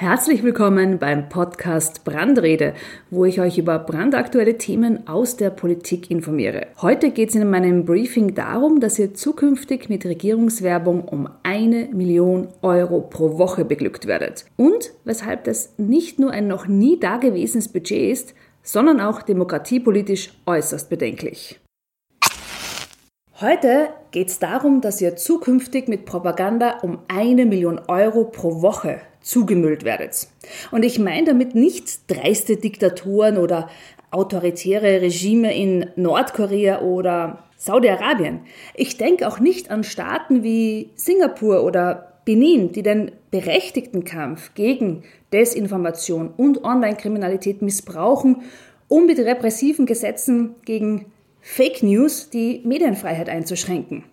Herzlich 0.00 0.42
willkommen 0.42 0.98
beim 0.98 1.28
Podcast 1.28 2.04
Brandrede, 2.04 2.72
wo 3.10 3.26
ich 3.26 3.38
euch 3.38 3.58
über 3.58 3.78
brandaktuelle 3.78 4.56
Themen 4.56 5.06
aus 5.06 5.36
der 5.36 5.50
Politik 5.50 6.10
informiere. 6.10 6.68
Heute 6.80 7.10
geht 7.10 7.28
es 7.28 7.34
in 7.34 7.50
meinem 7.50 7.84
Briefing 7.84 8.34
darum, 8.34 8.80
dass 8.80 8.98
ihr 8.98 9.12
zukünftig 9.12 9.90
mit 9.90 10.06
Regierungswerbung 10.06 11.04
um 11.04 11.28
eine 11.42 11.90
Million 11.92 12.48
Euro 12.62 13.02
pro 13.02 13.36
Woche 13.36 13.66
beglückt 13.66 14.06
werdet. 14.06 14.46
Und 14.56 14.90
weshalb 15.04 15.44
das 15.44 15.74
nicht 15.76 16.18
nur 16.18 16.30
ein 16.30 16.48
noch 16.48 16.66
nie 16.66 16.98
dagewesenes 16.98 17.68
Budget 17.68 18.10
ist, 18.10 18.34
sondern 18.62 19.02
auch 19.02 19.20
demokratiepolitisch 19.20 20.30
äußerst 20.46 20.88
bedenklich. 20.88 21.60
Heute 23.38 23.90
geht 24.12 24.28
es 24.28 24.38
darum, 24.38 24.80
dass 24.80 25.02
ihr 25.02 25.16
zukünftig 25.16 25.88
mit 25.88 26.06
Propaganda 26.06 26.78
um 26.80 27.00
eine 27.08 27.44
Million 27.44 27.78
Euro 27.86 28.24
pro 28.24 28.62
Woche 28.62 29.02
zugemüllt 29.30 29.84
werdet. 29.84 30.26
Und 30.72 30.84
ich 30.84 30.98
meine 30.98 31.26
damit 31.26 31.54
nicht 31.54 32.10
dreiste 32.10 32.56
Diktatoren 32.56 33.36
oder 33.38 33.70
autoritäre 34.10 35.00
Regime 35.00 35.54
in 35.54 35.86
Nordkorea 35.94 36.80
oder 36.80 37.44
Saudi-Arabien. 37.56 38.40
Ich 38.74 38.96
denke 38.96 39.28
auch 39.28 39.38
nicht 39.38 39.70
an 39.70 39.84
Staaten 39.84 40.42
wie 40.42 40.90
Singapur 40.96 41.62
oder 41.62 42.20
Benin, 42.24 42.72
die 42.72 42.82
den 42.82 43.12
berechtigten 43.30 44.02
Kampf 44.02 44.54
gegen 44.54 45.04
Desinformation 45.32 46.30
und 46.36 46.64
Online-Kriminalität 46.64 47.62
missbrauchen, 47.62 48.42
um 48.88 49.06
mit 49.06 49.20
repressiven 49.20 49.86
Gesetzen 49.86 50.56
gegen 50.64 51.06
Fake 51.40 51.84
News 51.84 52.30
die 52.30 52.62
Medienfreiheit 52.64 53.28
einzuschränken. 53.28 54.04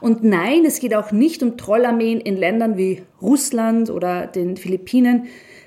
Und 0.00 0.24
nein, 0.24 0.64
es 0.64 0.80
geht 0.80 0.94
auch 0.94 1.12
nicht 1.12 1.42
um 1.42 1.56
Trollarmeen 1.56 2.20
in 2.20 2.36
Ländern 2.36 2.76
wie 2.76 3.02
Russland 3.20 3.90
oder 3.90 4.26
den 4.26 4.56
Philippinen, 4.56 5.26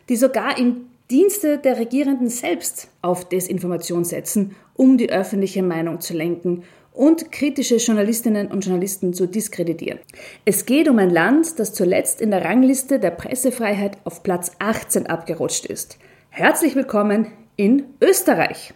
die 0.09 0.15
sogar 0.15 0.57
im 0.57 0.87
Dienste 1.09 1.57
der 1.57 1.79
Regierenden 1.79 2.29
selbst 2.29 2.89
auf 3.01 3.27
Desinformation 3.27 4.03
setzen, 4.03 4.55
um 4.75 4.97
die 4.97 5.09
öffentliche 5.09 5.63
Meinung 5.63 6.01
zu 6.01 6.13
lenken 6.13 6.63
und 6.93 7.31
kritische 7.31 7.77
Journalistinnen 7.77 8.47
und 8.47 8.65
Journalisten 8.65 9.13
zu 9.13 9.25
diskreditieren. 9.25 9.99
Es 10.45 10.65
geht 10.65 10.89
um 10.89 10.99
ein 10.99 11.09
Land, 11.09 11.57
das 11.57 11.73
zuletzt 11.73 12.21
in 12.21 12.31
der 12.31 12.43
Rangliste 12.43 12.99
der 12.99 13.11
Pressefreiheit 13.11 13.97
auf 14.03 14.21
Platz 14.21 14.51
18 14.59 15.07
abgerutscht 15.07 15.65
ist. 15.65 15.97
Herzlich 16.29 16.75
willkommen 16.75 17.27
in 17.55 17.85
Österreich. 18.01 18.73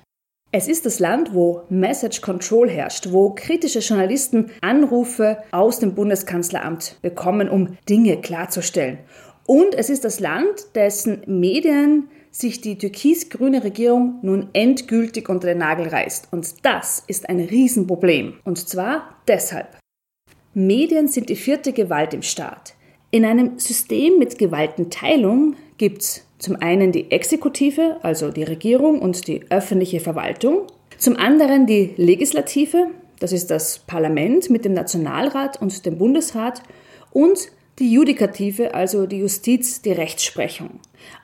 Es 0.55 0.67
ist 0.67 0.85
das 0.85 0.99
Land, 0.99 1.33
wo 1.33 1.63
Message 1.69 2.21
Control 2.21 2.69
herrscht, 2.69 3.11
wo 3.11 3.31
kritische 3.31 3.79
Journalisten 3.79 4.51
Anrufe 4.61 5.39
aus 5.49 5.79
dem 5.79 5.95
Bundeskanzleramt 5.95 6.99
bekommen, 7.01 7.49
um 7.49 7.75
Dinge 7.89 8.21
klarzustellen. 8.21 8.99
Und 9.47 9.73
es 9.73 9.89
ist 9.89 10.05
das 10.05 10.19
Land, 10.19 10.75
dessen 10.75 11.23
Medien 11.25 12.07
sich 12.29 12.61
die 12.61 12.77
türkis-grüne 12.77 13.63
Regierung 13.63 14.19
nun 14.21 14.49
endgültig 14.53 15.27
unter 15.27 15.47
den 15.47 15.57
Nagel 15.57 15.87
reißt. 15.87 16.27
Und 16.29 16.63
das 16.63 17.03
ist 17.07 17.29
ein 17.29 17.39
Riesenproblem. 17.39 18.35
Und 18.43 18.59
zwar 18.59 19.15
deshalb. 19.27 19.79
Medien 20.53 21.07
sind 21.07 21.29
die 21.29 21.35
vierte 21.35 21.73
Gewalt 21.73 22.13
im 22.13 22.21
Staat. 22.21 22.75
In 23.13 23.25
einem 23.25 23.59
System 23.59 24.17
mit 24.17 24.39
Gewaltenteilung 24.39 25.55
gibt 25.77 26.01
es 26.01 26.25
zum 26.39 26.55
einen 26.55 26.91
die 26.91 27.11
Exekutive, 27.11 27.97
also 28.01 28.31
die 28.31 28.41
Regierung 28.41 29.03
und 29.03 29.27
die 29.27 29.43
öffentliche 29.51 29.99
Verwaltung. 29.99 30.63
Zum 30.97 31.15
anderen 31.17 31.67
die 31.67 31.93
Legislative, 31.95 32.87
das 33.19 33.31
ist 33.31 33.51
das 33.51 33.77
Parlament 33.77 34.49
mit 34.49 34.65
dem 34.65 34.73
Nationalrat 34.73 35.61
und 35.61 35.85
dem 35.85 35.99
Bundesrat. 35.99 36.63
Und 37.11 37.51
die 37.77 37.93
Judikative, 37.93 38.73
also 38.73 39.05
die 39.05 39.19
Justiz, 39.19 39.83
die 39.83 39.91
Rechtsprechung. 39.91 40.79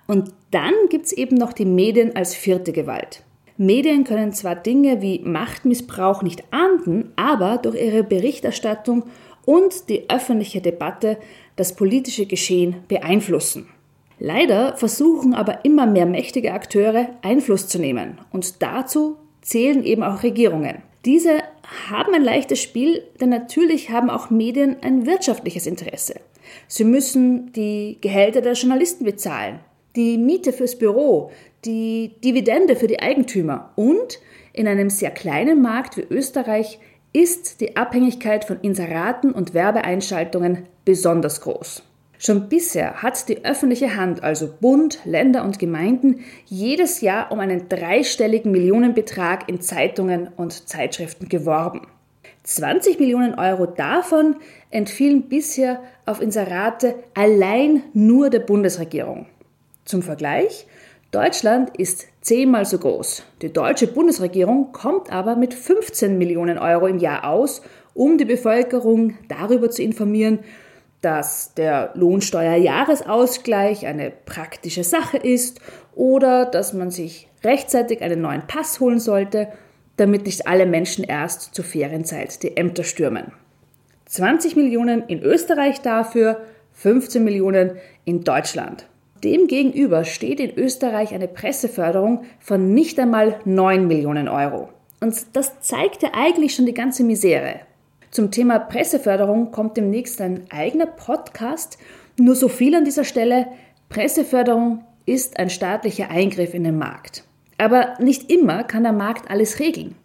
Und 0.05 0.31
dann 0.51 0.73
gibt 0.91 1.07
es 1.07 1.11
eben 1.11 1.37
noch 1.37 1.53
die 1.53 1.65
Medien 1.65 2.15
als 2.15 2.35
vierte 2.35 2.71
Gewalt. 2.71 3.23
Medien 3.57 4.03
können 4.03 4.31
zwar 4.31 4.55
Dinge 4.55 5.01
wie 5.01 5.21
Machtmissbrauch 5.21 6.21
nicht 6.21 6.43
ahnden, 6.51 7.13
aber 7.15 7.57
durch 7.57 7.81
ihre 7.81 8.03
Berichterstattung 8.03 9.05
und 9.49 9.89
die 9.89 10.07
öffentliche 10.11 10.61
Debatte 10.61 11.17
das 11.59 11.75
politische 11.75 12.25
Geschehen 12.25 12.77
beeinflussen. 12.87 13.67
Leider 14.17 14.77
versuchen 14.77 15.33
aber 15.33 15.65
immer 15.65 15.85
mehr 15.85 16.05
mächtige 16.05 16.53
Akteure 16.53 17.09
Einfluss 17.21 17.67
zu 17.67 17.79
nehmen 17.79 18.17
und 18.31 18.61
dazu 18.61 19.17
zählen 19.41 19.83
eben 19.83 20.03
auch 20.03 20.23
Regierungen. 20.23 20.81
Diese 21.05 21.39
haben 21.89 22.13
ein 22.13 22.23
leichtes 22.23 22.61
Spiel, 22.61 23.03
denn 23.19 23.29
natürlich 23.29 23.89
haben 23.89 24.09
auch 24.09 24.29
Medien 24.29 24.77
ein 24.81 25.05
wirtschaftliches 25.05 25.67
Interesse. 25.67 26.15
Sie 26.67 26.83
müssen 26.83 27.51
die 27.53 27.97
Gehälter 28.01 28.41
der 28.41 28.53
Journalisten 28.53 29.03
bezahlen, 29.03 29.59
die 29.95 30.17
Miete 30.17 30.53
fürs 30.53 30.77
Büro, 30.77 31.31
die 31.65 32.11
Dividende 32.23 32.75
für 32.75 32.87
die 32.87 32.99
Eigentümer 32.99 33.71
und 33.75 34.19
in 34.53 34.67
einem 34.67 34.89
sehr 34.89 35.11
kleinen 35.11 35.61
Markt 35.61 35.97
wie 35.97 36.05
Österreich 36.09 36.79
ist 37.13 37.61
die 37.61 37.75
Abhängigkeit 37.75 38.45
von 38.45 38.59
Inseraten 38.61 39.31
und 39.31 39.53
Werbeeinschaltungen 39.53 40.67
besonders 40.85 41.41
groß. 41.41 41.83
Schon 42.21 42.49
bisher 42.49 43.01
hat 43.01 43.29
die 43.29 43.45
öffentliche 43.45 43.95
Hand, 43.95 44.23
also 44.23 44.49
Bund, 44.59 44.99
Länder 45.05 45.45
und 45.45 45.57
Gemeinden, 45.57 46.25
jedes 46.45 46.99
Jahr 46.99 47.31
um 47.31 47.39
einen 47.39 47.69
dreistelligen 47.69 48.51
Millionenbetrag 48.51 49.47
in 49.47 49.61
Zeitungen 49.61 50.27
und 50.35 50.67
Zeitschriften 50.67 51.29
geworben. 51.29 51.87
20 52.43 52.99
Millionen 52.99 53.35
Euro 53.35 53.65
davon 53.65 54.35
entfielen 54.69 55.29
bisher 55.29 55.81
auf 56.05 56.21
Inserate 56.21 56.95
allein 57.13 57.83
nur 57.93 58.29
der 58.29 58.39
Bundesregierung. 58.39 59.27
Zum 59.85 60.01
Vergleich, 60.01 60.67
Deutschland 61.11 61.75
ist 61.75 62.05
zehnmal 62.21 62.65
so 62.65 62.77
groß. 62.77 63.23
Die 63.41 63.51
deutsche 63.51 63.87
Bundesregierung 63.87 64.71
kommt 64.71 65.11
aber 65.11 65.35
mit 65.35 65.55
15 65.55 66.19
Millionen 66.19 66.59
Euro 66.59 66.85
im 66.85 66.99
Jahr 66.99 67.27
aus, 67.27 67.63
um 67.95 68.19
die 68.19 68.25
Bevölkerung 68.25 69.15
darüber 69.27 69.71
zu 69.71 69.81
informieren, 69.81 70.39
dass 71.01 71.55
der 71.55 71.93
Lohnsteuerjahresausgleich 71.95 73.87
eine 73.87 74.11
praktische 74.11 74.83
Sache 74.83 75.17
ist 75.17 75.59
oder 75.95 76.45
dass 76.45 76.73
man 76.73 76.91
sich 76.91 77.27
rechtzeitig 77.43 78.03
einen 78.03 78.21
neuen 78.21 78.45
Pass 78.45 78.79
holen 78.79 78.99
sollte, 78.99 79.47
damit 79.97 80.27
nicht 80.27 80.45
alle 80.45 80.67
Menschen 80.67 81.03
erst 81.03 81.55
zur 81.55 81.65
Ferienzeit 81.65 82.43
die 82.43 82.55
Ämter 82.55 82.83
stürmen. 82.83 83.31
20 84.05 84.55
Millionen 84.55 85.01
in 85.07 85.23
Österreich 85.23 85.81
dafür, 85.81 86.41
15 86.73 87.23
Millionen 87.23 87.77
in 88.05 88.23
Deutschland. 88.23 88.85
Demgegenüber 89.23 90.05
steht 90.05 90.39
in 90.39 90.57
Österreich 90.57 91.13
eine 91.13 91.27
Presseförderung 91.27 92.23
von 92.39 92.73
nicht 92.73 92.99
einmal 92.99 93.39
9 93.45 93.87
Millionen 93.87 94.27
Euro. 94.27 94.69
Und 95.01 95.15
das 95.33 95.61
zeigt 95.61 96.03
ja 96.03 96.09
eigentlich 96.13 96.55
schon 96.55 96.65
die 96.65 96.73
ganze 96.73 97.03
Misere. 97.03 97.61
Zum 98.11 98.31
Thema 98.31 98.59
Presseförderung 98.59 99.51
kommt 99.51 99.77
demnächst 99.77 100.19
ein 100.21 100.45
eigener 100.49 100.87
Podcast. 100.87 101.77
Nur 102.17 102.35
so 102.35 102.47
viel 102.47 102.75
an 102.75 102.85
dieser 102.85 103.03
Stelle. 103.03 103.47
Presseförderung 103.89 104.83
ist 105.05 105.37
ein 105.37 105.49
staatlicher 105.49 106.09
Eingriff 106.09 106.53
in 106.53 106.63
den 106.63 106.77
Markt. 106.77 107.23
Aber 107.57 107.95
nicht 107.99 108.31
immer 108.31 108.63
kann 108.63 108.83
der 108.83 108.93
Markt 108.93 109.29
alles 109.29 109.59
regeln. 109.59 109.95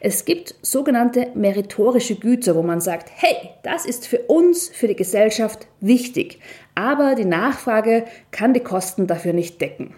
Es 0.00 0.24
gibt 0.24 0.54
sogenannte 0.62 1.28
meritorische 1.34 2.16
Güter, 2.16 2.54
wo 2.54 2.62
man 2.62 2.80
sagt, 2.80 3.10
hey, 3.14 3.50
das 3.62 3.86
ist 3.86 4.06
für 4.06 4.18
uns, 4.18 4.68
für 4.68 4.88
die 4.88 4.96
Gesellschaft 4.96 5.66
wichtig, 5.80 6.40
aber 6.74 7.14
die 7.14 7.24
Nachfrage 7.24 8.04
kann 8.30 8.54
die 8.54 8.60
Kosten 8.60 9.06
dafür 9.06 9.32
nicht 9.32 9.60
decken. 9.60 9.94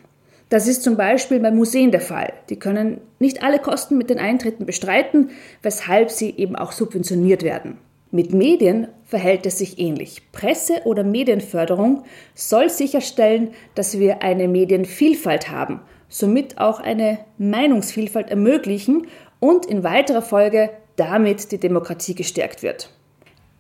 Das 0.49 0.69
ist 0.69 0.83
zum 0.83 0.99
Beispiel 0.99 1.41
bei 1.41 1.50
Museen 1.50 1.93
der 1.93 2.03
Fall. 2.03 2.34
Die 2.50 2.59
können 2.59 3.00
nicht 3.19 3.43
alle 3.43 3.59
Kosten 3.59 3.97
mit 3.97 4.10
den 4.10 4.19
Eintritten 4.19 4.66
bestreiten, 4.66 5.31
weshalb 5.62 6.10
sie 6.10 6.28
eben 6.37 6.56
auch 6.56 6.72
subventioniert 6.72 7.43
werden. 7.43 7.78
Mit 8.10 8.34
Medien 8.34 8.89
verhält 9.06 9.47
es 9.47 9.56
sich 9.56 9.78
ähnlich. 9.78 10.31
Presse- 10.33 10.83
oder 10.84 11.04
Medienförderung 11.04 12.04
soll 12.34 12.69
sicherstellen, 12.69 13.53
dass 13.74 13.98
wir 13.98 14.22
eine 14.22 14.48
Medienvielfalt 14.48 15.51
haben, 15.51 15.80
somit 16.10 16.59
auch 16.59 16.78
eine 16.80 17.21
Meinungsvielfalt 17.39 18.28
ermöglichen 18.28 19.07
und 19.42 19.66
in 19.66 19.83
weiterer 19.83 20.22
Folge 20.22 20.71
damit 20.94 21.50
die 21.50 21.59
Demokratie 21.59 22.15
gestärkt 22.15 22.62
wird. 22.62 22.91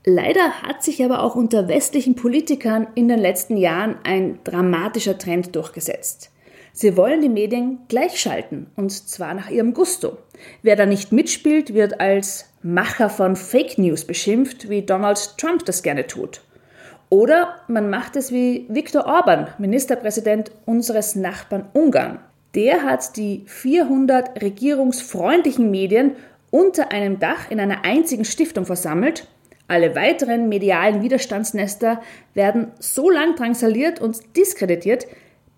Leider 0.04 0.62
hat 0.62 0.84
sich 0.84 1.04
aber 1.04 1.22
auch 1.22 1.34
unter 1.34 1.66
westlichen 1.66 2.14
Politikern 2.14 2.86
in 2.94 3.08
den 3.08 3.18
letzten 3.18 3.56
Jahren 3.56 3.96
ein 4.04 4.38
dramatischer 4.44 5.18
Trend 5.18 5.56
durchgesetzt. 5.56 6.30
Sie 6.72 6.96
wollen 6.96 7.20
die 7.20 7.28
Medien 7.28 7.80
gleichschalten, 7.88 8.68
und 8.76 8.92
zwar 8.92 9.34
nach 9.34 9.50
ihrem 9.50 9.74
Gusto. 9.74 10.18
Wer 10.62 10.76
da 10.76 10.86
nicht 10.86 11.10
mitspielt, 11.10 11.74
wird 11.74 12.00
als 12.00 12.46
Macher 12.62 13.10
von 13.10 13.34
Fake 13.34 13.76
News 13.76 14.04
beschimpft, 14.04 14.68
wie 14.68 14.82
Donald 14.82 15.36
Trump 15.36 15.64
das 15.64 15.82
gerne 15.82 16.06
tut. 16.06 16.42
Oder 17.08 17.56
man 17.66 17.90
macht 17.90 18.14
es 18.14 18.30
wie 18.30 18.66
Viktor 18.68 19.06
Orban, 19.06 19.48
Ministerpräsident 19.58 20.52
unseres 20.64 21.16
Nachbarn 21.16 21.68
Ungarn. 21.72 22.20
Der 22.54 22.82
hat 22.82 23.16
die 23.16 23.44
400 23.46 24.42
regierungsfreundlichen 24.42 25.70
Medien 25.70 26.16
unter 26.50 26.92
einem 26.92 27.18
Dach 27.18 27.50
in 27.50 27.58
einer 27.58 27.84
einzigen 27.84 28.26
Stiftung 28.26 28.66
versammelt. 28.66 29.26
Alle 29.68 29.94
weiteren 29.94 30.50
medialen 30.50 31.02
Widerstandsnester 31.02 32.02
werden 32.34 32.72
so 32.78 33.08
lang 33.08 33.36
drangsaliert 33.36 34.00
und 34.00 34.36
diskreditiert, 34.36 35.06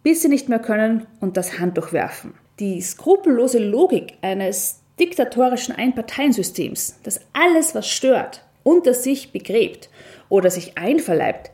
bis 0.05 0.23
sie 0.23 0.29
nicht 0.29 0.49
mehr 0.49 0.61
können 0.61 1.07
und 1.21 1.37
das 1.37 1.59
Handtuch 1.59 1.93
werfen. 1.93 2.35
Die 2.61 2.81
skrupellose 2.81 3.59
Logik 3.59 4.15
eines 4.23 4.81
diktatorischen 5.01 5.75
Einparteiensystems, 5.75 7.01
das 7.03 7.21
alles, 7.33 7.75
was 7.75 7.89
stört, 7.89 8.45
unter 8.63 8.95
sich 8.95 9.33
begräbt 9.33 9.91
oder 10.29 10.49
sich 10.51 10.79
einverleibt, 10.79 11.51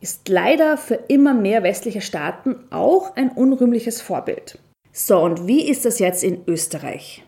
ist 0.00 0.28
leider 0.28 0.76
für 0.76 0.98
immer 1.06 1.34
mehr 1.34 1.62
westliche 1.62 2.00
Staaten 2.00 2.56
auch 2.70 3.14
ein 3.14 3.30
unrühmliches 3.30 4.00
Vorbild. 4.00 4.58
So, 4.92 5.18
und 5.20 5.46
wie 5.46 5.68
ist 5.68 5.84
das 5.84 6.00
jetzt 6.00 6.24
in 6.24 6.42
Österreich? 6.46 7.22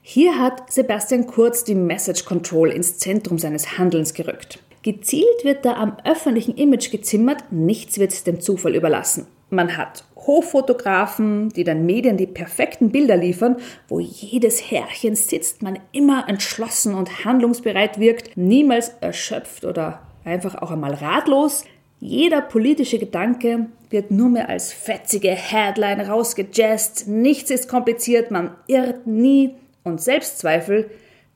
Hier 0.00 0.38
hat 0.38 0.72
Sebastian 0.72 1.26
Kurz 1.26 1.64
die 1.64 1.74
Message 1.74 2.24
Control 2.24 2.70
ins 2.70 2.98
Zentrum 2.98 3.38
seines 3.38 3.78
Handelns 3.78 4.14
gerückt. 4.14 4.60
Gezielt 4.82 5.44
wird 5.44 5.64
da 5.64 5.74
am 5.74 5.96
öffentlichen 6.04 6.54
Image 6.54 6.90
gezimmert, 6.90 7.50
nichts 7.50 7.98
wird 7.98 8.26
dem 8.26 8.40
Zufall 8.40 8.76
überlassen. 8.76 9.26
Man 9.50 9.76
hat 9.76 10.04
Hochfotografen, 10.16 11.48
die 11.48 11.64
den 11.64 11.84
Medien 11.84 12.16
die 12.16 12.26
perfekten 12.26 12.90
Bilder 12.90 13.16
liefern, 13.16 13.56
wo 13.88 13.98
jedes 13.98 14.70
Härchen 14.70 15.16
sitzt, 15.16 15.62
man 15.62 15.80
immer 15.92 16.28
entschlossen 16.28 16.94
und 16.94 17.24
handlungsbereit 17.24 17.98
wirkt, 17.98 18.36
niemals 18.36 18.90
erschöpft 19.00 19.64
oder 19.64 20.02
einfach 20.24 20.54
auch 20.54 20.70
einmal 20.70 20.94
ratlos. 20.94 21.64
Jeder 22.00 22.42
politische 22.42 22.98
Gedanke 22.98 23.66
wird 23.90 24.10
nur 24.10 24.28
mehr 24.28 24.48
als 24.48 24.72
fetzige 24.72 25.30
Headline 25.30 26.00
rausgejazzt, 26.00 27.08
nichts 27.08 27.50
ist 27.50 27.68
kompliziert, 27.68 28.30
man 28.30 28.54
irrt 28.68 29.06
nie 29.06 29.54
und 29.82 30.00
Selbstzweifel, 30.00 30.90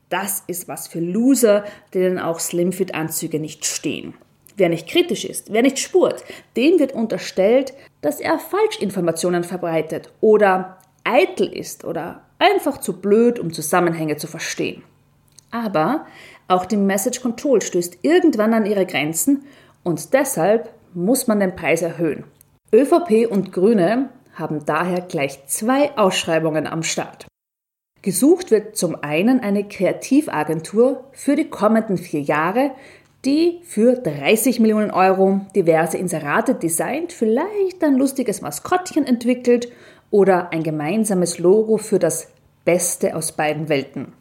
das 0.09 0.43
ist 0.47 0.67
was 0.67 0.87
für 0.87 0.99
Loser, 0.99 1.65
denen 1.93 2.19
auch 2.19 2.39
Slimfit-Anzüge 2.39 3.39
nicht 3.39 3.65
stehen. 3.65 4.13
Wer 4.55 4.69
nicht 4.69 4.87
kritisch 4.87 5.25
ist, 5.25 5.51
wer 5.51 5.63
nicht 5.63 5.79
spurt, 5.79 6.23
dem 6.55 6.79
wird 6.79 6.93
unterstellt, 6.93 7.73
dass 8.01 8.19
er 8.19 8.37
Falschinformationen 8.37 9.43
verbreitet 9.43 10.11
oder 10.21 10.77
eitel 11.03 11.47
ist 11.47 11.83
oder 11.83 12.21
einfach 12.37 12.79
zu 12.79 13.01
blöd, 13.01 13.39
um 13.39 13.51
Zusammenhänge 13.51 14.17
zu 14.17 14.27
verstehen. 14.27 14.83
Aber 15.49 16.05
auch 16.47 16.65
die 16.65 16.77
Message 16.77 17.21
Control 17.21 17.61
stößt 17.61 17.99
irgendwann 18.03 18.53
an 18.53 18.65
ihre 18.65 18.85
Grenzen 18.85 19.43
und 19.83 20.13
deshalb 20.13 20.73
muss 20.93 21.27
man 21.27 21.39
den 21.39 21.55
Preis 21.55 21.81
erhöhen. 21.81 22.23
ÖVP 22.73 23.29
und 23.29 23.51
Grüne 23.51 24.09
haben 24.33 24.65
daher 24.65 25.01
gleich 25.01 25.45
zwei 25.47 25.95
Ausschreibungen 25.97 26.67
am 26.67 26.83
Start. 26.83 27.27
Gesucht 28.01 28.51
wird 28.51 28.75
zum 28.75 28.95
einen 29.01 29.39
eine 29.39 29.67
Kreativagentur 29.67 31.05
für 31.13 31.35
die 31.35 31.49
kommenden 31.49 31.97
vier 31.97 32.21
Jahre, 32.21 32.71
die 33.23 33.61
für 33.63 33.93
30 33.93 34.59
Millionen 34.59 34.91
Euro 34.91 35.41
diverse 35.55 35.97
Inserate 35.97 36.55
designt, 36.55 37.13
vielleicht 37.13 37.81
ein 37.83 37.95
lustiges 37.95 38.41
Maskottchen 38.41 39.05
entwickelt 39.05 39.69
oder 40.11 40.51
ein 40.51 40.63
gemeinsames 40.63 41.39
Logo 41.39 41.77
für 41.77 41.99
das 41.99 42.27
Beste 42.65 43.15
aus 43.15 43.31
beiden 43.31 43.69
Welten. 43.69 44.13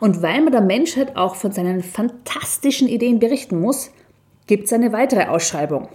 Und 0.00 0.22
weil 0.22 0.40
man 0.40 0.52
der 0.52 0.62
Menschheit 0.62 1.16
auch 1.16 1.34
von 1.34 1.52
seinen 1.52 1.82
fantastischen 1.82 2.88
Ideen 2.88 3.18
berichten 3.18 3.60
muss, 3.60 3.90
gibt 4.50 4.64
es 4.64 4.72
eine 4.72 4.92
weitere 4.92 5.26
Ausschreibung. 5.26 5.86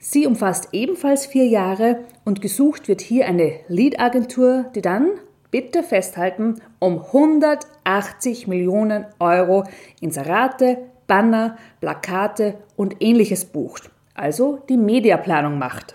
Sie 0.00 0.26
umfasst 0.26 0.70
ebenfalls 0.72 1.24
vier 1.24 1.46
Jahre 1.46 2.00
und 2.24 2.40
gesucht 2.40 2.88
wird 2.88 3.00
hier 3.00 3.28
eine 3.28 3.60
Lead-Agentur, 3.68 4.64
die 4.74 4.82
dann, 4.82 5.12
bitte 5.52 5.84
festhalten, 5.84 6.56
um 6.80 6.98
180 6.98 8.48
Millionen 8.48 9.06
Euro 9.20 9.62
Inserate, 10.00 10.78
Banner, 11.06 11.56
Plakate 11.80 12.54
und 12.74 12.96
ähnliches 12.98 13.44
bucht, 13.44 13.92
also 14.14 14.58
die 14.68 14.78
Mediaplanung 14.78 15.56
macht. 15.56 15.94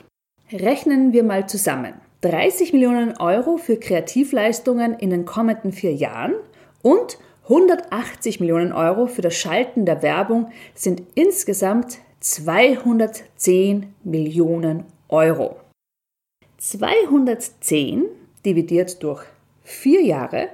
Rechnen 0.49 1.11
wir 1.11 1.25
mal 1.25 1.49
zusammen. 1.49 1.95
30 2.21 2.71
Millionen 2.71 3.17
Euro 3.17 3.57
für 3.57 3.75
Kreativleistungen 3.75 4.93
in 4.93 5.09
den 5.09 5.25
kommenden 5.25 5.73
vier 5.73 5.93
Jahren 5.93 6.35
und 6.81 7.17
180 7.49 8.41
Millionen 8.41 8.73
Euro 8.73 9.07
für 9.07 9.21
das 9.21 9.35
Schalten 9.35 9.85
der 9.85 10.01
Werbung 10.01 10.51
sind 10.75 11.03
insgesamt 11.15 11.99
210 12.19 13.93
Millionen 14.03 14.83
Euro. 15.07 15.55
210 16.57 18.03
dividiert 18.45 19.01
durch 19.01 19.23
vier 19.63 20.01
Jahre, 20.01 20.49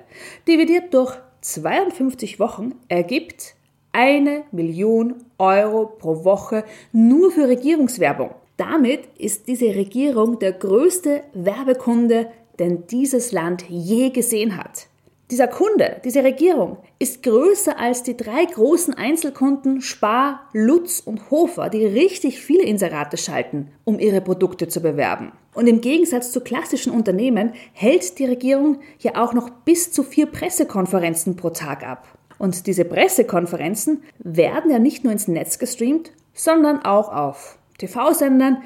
dividiert 0.47 0.93
durch 0.93 1.17
52 1.41 2.39
Wochen 2.39 2.75
ergibt 2.89 3.55
eine 3.91 4.43
Million 4.51 5.15
Euro 5.39 5.85
pro 5.85 6.23
Woche 6.23 6.63
nur 6.91 7.31
für 7.31 7.47
Regierungswerbung. 7.47 8.31
Damit 8.57 9.01
ist 9.17 9.47
diese 9.47 9.73
Regierung 9.73 10.37
der 10.37 10.51
größte 10.51 11.23
Werbekunde, 11.33 12.27
den 12.59 12.85
dieses 12.85 13.31
Land 13.31 13.65
je 13.67 14.11
gesehen 14.11 14.57
hat. 14.57 14.87
Dieser 15.33 15.47
Kunde, 15.47 15.99
diese 16.03 16.23
Regierung 16.23 16.77
ist 16.99 17.23
größer 17.23 17.79
als 17.79 18.03
die 18.03 18.15
drei 18.15 18.45
großen 18.45 18.93
Einzelkunden 18.93 19.81
Spar, 19.81 20.47
Lutz 20.53 20.99
und 20.99 21.31
Hofer, 21.31 21.71
die 21.71 21.87
richtig 21.87 22.39
viele 22.39 22.61
Inserate 22.61 23.17
schalten, 23.17 23.71
um 23.83 23.97
ihre 23.97 24.21
Produkte 24.21 24.67
zu 24.67 24.79
bewerben. 24.79 25.31
Und 25.55 25.65
im 25.65 25.81
Gegensatz 25.81 26.31
zu 26.31 26.41
klassischen 26.41 26.93
Unternehmen 26.93 27.53
hält 27.71 28.19
die 28.19 28.25
Regierung 28.25 28.77
ja 28.99 29.15
auch 29.15 29.33
noch 29.33 29.49
bis 29.49 29.91
zu 29.91 30.03
vier 30.03 30.27
Pressekonferenzen 30.27 31.35
pro 31.35 31.49
Tag 31.49 31.83
ab. 31.83 32.07
Und 32.37 32.67
diese 32.67 32.85
Pressekonferenzen 32.85 34.03
werden 34.19 34.69
ja 34.69 34.77
nicht 34.77 35.03
nur 35.03 35.13
ins 35.13 35.27
Netz 35.27 35.57
gestreamt, 35.57 36.11
sondern 36.35 36.85
auch 36.85 37.11
auf 37.11 37.57
TV-Sendern, 37.79 38.61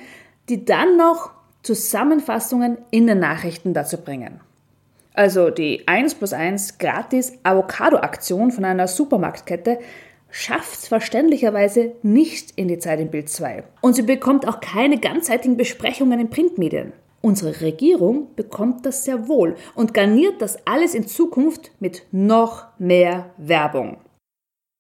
die 0.50 0.66
dann 0.66 0.98
noch 0.98 1.32
Zusammenfassungen 1.64 2.78
in 2.92 3.08
den 3.08 3.20
Nachrichten 3.20 3.74
dazu 3.74 3.96
bringen. 3.96 4.42
Also 5.18 5.50
die 5.50 5.88
1 5.88 6.14
plus 6.14 6.32
1 6.32 6.78
gratis 6.78 7.34
Avocado-Aktion 7.42 8.52
von 8.52 8.64
einer 8.64 8.88
Supermarktkette 8.88 9.80
schafft 10.30 10.74
es 10.74 10.88
verständlicherweise 10.88 11.94
nicht 12.04 12.52
in 12.56 12.68
die 12.68 12.78
Zeit 12.78 13.00
im 13.00 13.10
Bild 13.10 13.28
2. 13.28 13.64
Und 13.82 13.96
sie 13.96 14.04
bekommt 14.04 14.48
auch 14.48 14.60
keine 14.60 15.00
ganzheitigen 15.00 15.58
Besprechungen 15.58 16.20
in 16.20 16.30
Printmedien. 16.30 16.94
Unsere 17.22 17.62
Regierung 17.62 18.36
bekommt 18.36 18.86
das 18.86 19.06
sehr 19.06 19.28
wohl 19.28 19.56
und 19.74 19.96
garniert 19.96 20.40
das 20.40 20.60
alles 20.68 20.94
in 20.94 21.08
Zukunft 21.08 21.72
mit 21.80 22.06
noch 22.12 22.68
mehr 22.78 23.32
Werbung. 23.38 23.98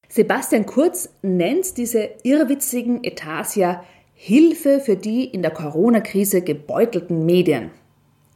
Sebastian 0.07 0.67
Kurz 0.67 1.09
nennt 1.23 1.77
diese 1.77 2.09
irrwitzigen 2.21 3.03
Etats 3.03 3.55
ja 3.55 3.83
Hilfe 4.13 4.81
für 4.81 4.97
die 4.97 5.25
in 5.25 5.41
der 5.41 5.51
Corona-Krise 5.51 6.43
gebeutelten 6.43 7.25
Medien. 7.25 7.71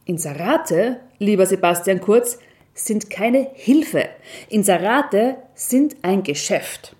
Inserate, 0.04 0.98
lieber 1.22 1.46
Sebastian 1.46 2.00
Kurz, 2.00 2.38
sind 2.74 3.10
keine 3.10 3.48
Hilfe. 3.54 4.08
Inserate 4.48 5.36
sind 5.54 5.96
ein 6.02 6.22
Geschäft. 6.22 6.96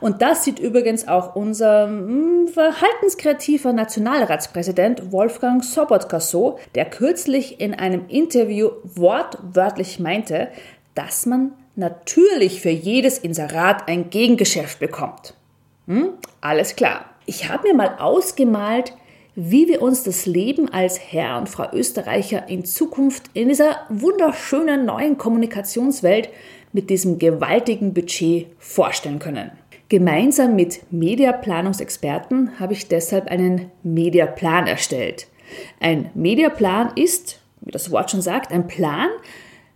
Und 0.00 0.22
das 0.22 0.44
sieht 0.44 0.58
übrigens 0.58 1.06
auch 1.06 1.36
unser 1.36 1.86
hm, 1.86 2.48
verhaltenskreativer 2.48 3.72
Nationalratspräsident 3.72 5.12
Wolfgang 5.12 5.64
Sobotka 5.64 6.20
so, 6.20 6.58
der 6.74 6.84
kürzlich 6.84 7.60
in 7.60 7.74
einem 7.74 8.08
Interview 8.08 8.70
wortwörtlich 8.82 10.00
meinte, 10.00 10.48
dass 10.94 11.26
man 11.26 11.52
natürlich 11.76 12.60
für 12.60 12.70
jedes 12.70 13.18
Inserat 13.18 13.88
ein 13.88 14.10
Gegengeschäft 14.10 14.80
bekommt. 14.80 15.34
Hm? 15.86 16.10
Alles 16.40 16.74
klar. 16.74 17.04
Ich 17.24 17.48
habe 17.48 17.68
mir 17.68 17.74
mal 17.74 17.96
ausgemalt, 17.98 18.94
wie 19.40 19.68
wir 19.68 19.82
uns 19.82 20.02
das 20.02 20.26
Leben 20.26 20.68
als 20.68 20.98
Herr 20.98 21.38
und 21.38 21.48
Frau 21.48 21.72
Österreicher 21.72 22.48
in 22.48 22.64
Zukunft 22.64 23.30
in 23.34 23.46
dieser 23.48 23.76
wunderschönen 23.88 24.84
neuen 24.84 25.16
Kommunikationswelt 25.16 26.28
mit 26.72 26.90
diesem 26.90 27.20
gewaltigen 27.20 27.94
Budget 27.94 28.48
vorstellen 28.58 29.20
können. 29.20 29.52
Gemeinsam 29.88 30.56
mit 30.56 30.80
Mediaplanungsexperten 30.90 32.58
habe 32.58 32.72
ich 32.72 32.88
deshalb 32.88 33.28
einen 33.28 33.70
Mediaplan 33.84 34.66
erstellt. 34.66 35.28
Ein 35.78 36.10
Mediaplan 36.14 36.90
ist, 36.96 37.38
wie 37.60 37.70
das 37.70 37.92
Wort 37.92 38.10
schon 38.10 38.22
sagt, 38.22 38.50
ein 38.50 38.66
Plan, 38.66 39.08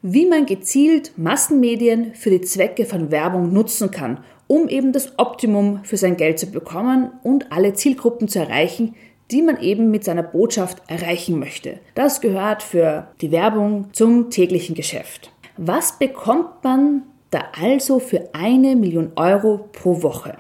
wie 0.03 0.27
man 0.27 0.45
gezielt 0.45 1.13
Massenmedien 1.17 2.17
für 2.17 2.31
die 2.31 2.41
Zwecke 2.41 2.85
von 2.85 3.13
Werbung 3.13 3.53
nutzen 3.53 3.93
kann, 3.93 4.25
um 4.49 4.69
eben 4.69 4.93
das 4.93 5.21
Optimum 5.21 5.85
für 5.85 5.97
sein 5.97 6.17
Geld 6.17 6.41
zu 6.41 6.47
bekommen 6.47 7.13
und 7.23 7.53
alle 7.53 7.75
Zielgruppen 7.75 8.27
zu 8.27 8.41
erreichen, 8.41 8.97
die 9.33 9.43
man 9.43 9.61
eben 9.61 9.91
mit 9.91 10.05
seiner 10.05 10.23
Botschaft 10.23 10.83
erreichen 10.87 11.39
möchte. 11.39 11.81
Das 11.95 12.21
gehört 12.21 12.63
für 12.63 13.09
die 13.21 13.33
Werbung 13.33 13.89
zum 13.93 14.31
täglichen 14.31 14.75
Geschäft. 14.75 15.33
Was 15.57 15.99
bekommt 15.99 16.63
man 16.63 17.03
da 17.33 17.45
also 17.61 17.99
für 17.99 18.29
eine 18.35 18.77
Million 18.77 19.13
Euro 19.17 19.69
pro 19.73 20.03
Woche. 20.03 20.37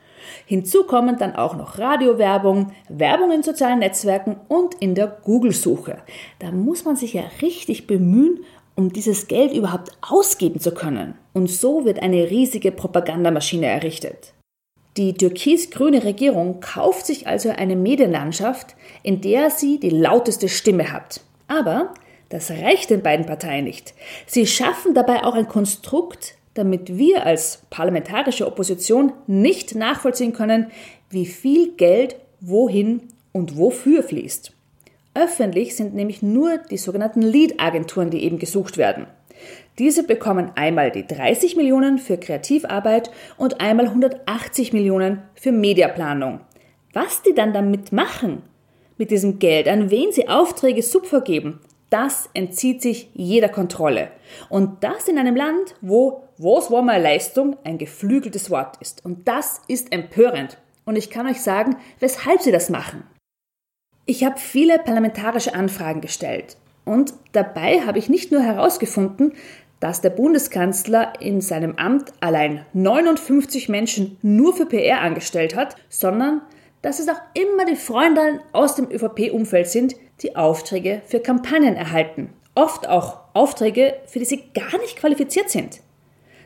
Hinzu 0.46 0.84
kommen 0.84 1.18
dann 1.18 1.36
auch 1.36 1.56
noch 1.56 1.78
Radiowerbung, 1.78 2.72
Werbung 2.90 3.32
in 3.32 3.44
sozialen 3.44 3.80
Netzwerken 3.80 4.38
und 4.48 4.76
in 4.76 4.96
der 4.96 5.08
Google-Suche. 5.08 5.98
Da 6.40 6.52
muss 6.52 6.86
man 6.86 6.96
sich 6.96 7.14
ja 7.14 7.24
richtig 7.42 7.88
bemühen, 7.88 8.44
um 8.76 8.94
dieses 8.94 9.28
Geld 9.28 9.54
überhaupt 9.54 9.92
ausgeben 10.02 10.60
zu 10.60 10.74
können. 10.74 11.16
Und 11.34 11.50
so 11.50 11.86
wird 11.86 12.02
eine 12.02 12.30
riesige 12.30 12.72
Propagandamaschine 12.72 13.68
errichtet. 13.68 14.34
Die 14.98 15.14
türkis-grüne 15.14 16.04
Regierung 16.04 16.60
kauft 16.60 17.06
sich 17.06 17.26
also 17.26 17.50
eine 17.50 17.78
Medienlandschaft, 17.78 18.76
in 19.04 19.22
der 19.22 19.50
sie 19.50 19.80
die 19.80 19.90
lauteste 19.90 20.50
Stimme 20.50 20.92
hat. 20.92 21.22
Aber 21.48 21.94
das 22.28 22.52
reicht 22.52 22.90
den 22.90 23.02
beiden 23.02 23.26
Parteien 23.26 23.66
nicht. 23.66 23.94
Sie 24.26 24.48
schaffen 24.48 24.94
dabei 24.94 25.24
auch 25.24 25.36
ein 25.36 25.48
Konstrukt, 25.48 26.36
damit 26.54 26.98
wir 26.98 27.26
als 27.26 27.64
parlamentarische 27.70 28.46
Opposition 28.46 29.14
nicht 29.28 29.76
nachvollziehen 29.76 30.34
können, 30.34 30.68
wie 31.10 31.26
viel 31.26 31.74
Geld 31.74 32.16
wohin 32.40 33.04
und 33.32 33.58
wofür 33.58 34.04
fließt. 34.04 34.52
Öffentlich 35.14 35.76
sind 35.76 35.94
nämlich 35.94 36.22
nur 36.22 36.58
die 36.58 36.78
sogenannten 36.78 37.22
Lead-Agenturen, 37.22 38.10
die 38.10 38.24
eben 38.24 38.40
gesucht 38.40 38.78
werden. 38.78 39.08
Diese 39.80 40.04
bekommen 40.04 40.52
einmal 40.56 40.92
die 40.92 41.08
30 41.08 41.56
Millionen 41.56 41.98
für 41.98 42.18
Kreativarbeit 42.18 43.12
und 43.38 43.62
einmal 43.62 43.88
180 43.88 44.74
Millionen 44.74 45.22
für 45.34 45.52
Mediaplanung. 45.52 46.42
Was 46.94 47.24
die 47.24 47.34
dann 47.34 47.54
damit 47.54 47.92
machen, 47.92 48.44
mit 48.98 49.12
diesem 49.12 49.40
Geld, 49.40 49.68
an 49.68 49.90
wen 49.90 50.12
sie 50.12 50.30
Aufträge 50.30 50.84
subvergeben, 50.84 51.60
das 51.92 52.30
entzieht 52.34 52.82
sich 52.82 53.10
jeder 53.14 53.50
Kontrolle. 53.50 54.12
Und 54.50 54.84
das 54.84 55.08
in 55.08 55.20
einem 55.20 55.36
Land, 55.36 55.76
wo 55.82 56.24
was 56.38 56.72
war 56.72 56.82
meine 56.82 57.04
Leistung 57.04 57.58
ein 57.64 57.78
geflügeltes 57.78 58.50
Wort 58.50 58.78
ist. 58.78 59.06
Und 59.06 59.28
das 59.28 59.62
ist 59.68 59.92
empörend. 59.92 60.58
Und 60.86 60.96
ich 60.96 61.12
kann 61.12 61.28
euch 61.28 61.42
sagen, 61.42 61.76
weshalb 62.00 62.42
sie 62.42 62.52
das 62.52 62.70
machen. 62.70 63.04
Ich 64.06 64.24
habe 64.24 64.40
viele 64.40 64.80
parlamentarische 64.80 65.54
Anfragen 65.54 66.02
gestellt. 66.02 66.58
Und 66.86 67.14
dabei 67.34 67.82
habe 67.82 68.00
ich 68.00 68.10
nicht 68.10 68.32
nur 68.32 68.42
herausgefunden, 68.42 69.34
dass 69.80 70.02
der 70.02 70.10
Bundeskanzler 70.12 71.14
in 71.20 71.42
seinem 71.42 71.76
Amt 71.76 72.14
allein 72.22 72.66
59 72.74 73.70
Menschen 73.70 74.18
nur 74.22 74.56
für 74.56 74.66
PR 74.66 75.02
angestellt 75.02 75.56
hat, 75.56 75.76
sondern 75.90 76.42
dass 76.82 77.00
es 77.00 77.10
auch 77.10 77.22
immer 77.34 77.66
die 77.66 77.76
Freunde 77.76 78.42
aus 78.52 78.76
dem 78.76 78.90
ÖVP-Umfeld 78.90 79.68
sind, 79.68 79.96
die 80.22 80.36
Aufträge 80.36 81.02
für 81.06 81.20
Kampagnen 81.20 81.76
erhalten. 81.76 82.34
Oft 82.56 82.88
auch 82.88 83.20
Aufträge, 83.34 83.96
für 84.06 84.20
die 84.20 84.26
sie 84.26 84.44
gar 84.54 84.78
nicht 84.80 84.98
qualifiziert 84.98 85.50
sind. 85.50 85.80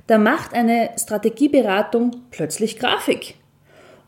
Da 0.08 0.18
macht 0.18 0.54
eine 0.54 0.92
Strategieberatung 1.00 2.12
plötzlich 2.30 2.78
Grafik. 2.78 3.36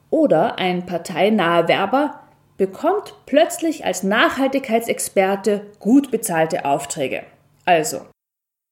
Oder 0.09 0.59
ein 0.59 0.85
parteinaher 0.85 1.67
Werber 1.67 2.19
bekommt 2.57 3.15
plötzlich 3.25 3.85
als 3.85 4.03
Nachhaltigkeitsexperte 4.03 5.65
gut 5.79 6.11
bezahlte 6.11 6.65
Aufträge. 6.65 7.23
Also, 7.65 8.01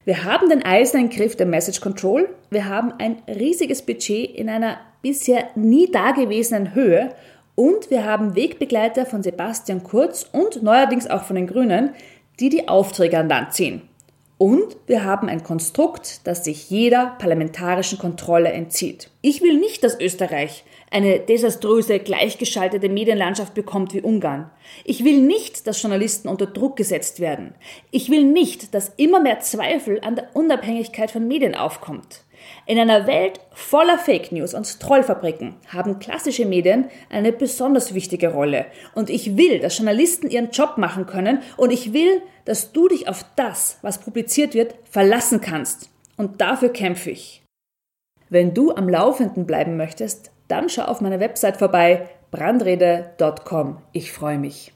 wir 0.06 0.24
haben 0.24 0.50
den 0.50 0.64
eisernen 0.64 1.10
Griff 1.10 1.36
der 1.36 1.48
Message 1.48 1.82
Control, 1.82 2.30
wir 2.52 2.70
haben 2.70 2.94
ein 3.00 3.24
riesiges 3.28 3.82
Budget 3.82 4.30
in 4.36 4.50
einer 4.50 4.78
bisher 5.02 5.50
nie 5.56 5.92
dagewesenen 5.92 6.76
Höhe 6.76 7.16
und 7.56 7.90
wir 7.90 8.04
haben 8.04 8.36
Wegbegleiter 8.36 9.06
von 9.06 9.24
Sebastian 9.24 9.84
Kurz 9.84 10.28
und 10.32 10.62
neuerdings 10.62 11.08
auch 11.08 11.24
von 11.24 11.38
den 11.38 11.48
Grünen, 11.48 11.92
die 12.40 12.50
die 12.50 12.68
Aufträge 12.68 13.18
an 13.18 13.30
Land 13.30 13.54
ziehen. 13.54 13.82
Und 14.38 14.76
wir 14.86 15.06
haben 15.06 15.30
ein 15.30 15.44
Konstrukt, 15.44 16.28
das 16.28 16.44
sich 16.44 16.70
jeder 16.70 17.16
parlamentarischen 17.20 17.98
Kontrolle 17.98 18.52
entzieht. 18.52 19.10
Ich 19.22 19.42
will 19.42 19.58
nicht, 19.58 19.84
dass 19.84 20.00
Österreich 20.00 20.66
eine 20.96 21.20
desaströse, 21.20 22.00
gleichgeschaltete 22.00 22.88
Medienlandschaft 22.88 23.54
bekommt 23.54 23.94
wie 23.94 24.02
Ungarn. 24.02 24.50
Ich 24.86 25.04
will 25.04 25.20
nicht, 25.20 25.68
dass 25.68 25.82
Journalisten 25.82 26.30
unter 26.30 26.46
Druck 26.46 26.78
gesetzt 26.78 27.20
werden. 27.20 27.54
Ich 27.92 28.10
will 28.10 28.24
nicht, 28.24 28.74
dass 28.74 28.94
immer 28.96 29.20
mehr 29.20 29.42
Zweifel 29.42 30.00
an 30.00 30.16
der 30.16 30.30
Unabhängigkeit 30.34 31.12
von 31.12 31.28
Medien 31.28 31.54
aufkommt. 31.54 32.24
In 32.66 32.80
einer 32.80 33.08
Welt 33.08 33.42
voller 33.52 33.98
Fake 33.98 34.32
News 34.32 34.54
und 34.54 34.80
Trollfabriken 34.80 35.56
haben 35.68 36.00
klassische 36.00 36.46
Medien 36.46 36.86
eine 37.10 37.34
besonders 37.34 37.94
wichtige 37.94 38.30
Rolle. 38.30 38.66
Und 38.94 39.10
ich 39.10 39.36
will, 39.36 39.60
dass 39.60 39.78
Journalisten 39.78 40.30
ihren 40.30 40.52
Job 40.52 40.78
machen 40.78 41.06
können 41.08 41.40
und 41.58 41.74
ich 41.74 41.92
will, 41.92 42.22
dass 42.46 42.72
du 42.72 42.88
dich 42.88 43.10
auf 43.10 43.26
das, 43.36 43.80
was 43.82 44.00
publiziert 44.00 44.54
wird, 44.54 44.76
verlassen 44.90 45.42
kannst. 45.42 45.90
Und 46.16 46.40
dafür 46.40 46.70
kämpfe 46.70 47.12
ich. 47.12 47.44
Wenn 48.30 48.54
du 48.54 48.74
am 48.74 48.88
Laufenden 48.88 49.46
bleiben 49.46 49.76
möchtest, 49.76 50.32
dann 50.48 50.70
schau 50.70 50.84
auf 50.84 51.02
meiner 51.02 51.20
Website 51.20 51.58
vorbei, 51.58 52.10
brandrede.com. 52.32 53.82
Ich 53.92 54.12
freue 54.12 54.38
mich. 54.38 54.75